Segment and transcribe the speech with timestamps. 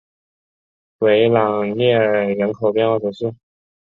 [0.97, 3.35] 维朗涅尔人口变化图示